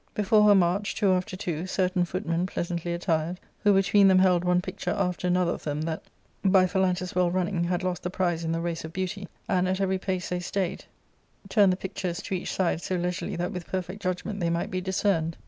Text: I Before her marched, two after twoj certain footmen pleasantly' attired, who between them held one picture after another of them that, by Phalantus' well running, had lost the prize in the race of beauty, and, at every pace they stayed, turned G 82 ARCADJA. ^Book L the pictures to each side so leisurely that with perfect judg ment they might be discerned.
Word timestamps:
I 0.17 0.21
Before 0.21 0.45
her 0.45 0.55
marched, 0.55 0.97
two 0.97 1.11
after 1.11 1.37
twoj 1.37 1.69
certain 1.69 2.05
footmen 2.05 2.47
pleasantly' 2.47 2.91
attired, 2.95 3.39
who 3.59 3.71
between 3.71 4.07
them 4.07 4.17
held 4.17 4.43
one 4.43 4.59
picture 4.59 4.89
after 4.89 5.27
another 5.27 5.51
of 5.51 5.63
them 5.63 5.81
that, 5.81 6.01
by 6.43 6.65
Phalantus' 6.65 7.13
well 7.13 7.29
running, 7.29 7.65
had 7.65 7.83
lost 7.83 8.01
the 8.01 8.09
prize 8.09 8.43
in 8.43 8.51
the 8.51 8.61
race 8.61 8.83
of 8.83 8.93
beauty, 8.93 9.27
and, 9.47 9.69
at 9.69 9.79
every 9.79 9.99
pace 9.99 10.29
they 10.29 10.39
stayed, 10.39 10.85
turned 11.49 11.49
G 11.49 11.61
82 11.61 11.61
ARCADJA. 11.61 11.61
^Book 11.61 11.61
L 11.61 11.67
the 11.67 11.77
pictures 12.17 12.21
to 12.23 12.33
each 12.33 12.51
side 12.51 12.81
so 12.81 12.95
leisurely 12.95 13.35
that 13.35 13.51
with 13.51 13.67
perfect 13.67 14.01
judg 14.01 14.25
ment 14.25 14.39
they 14.39 14.49
might 14.49 14.71
be 14.71 14.81
discerned. 14.81 15.37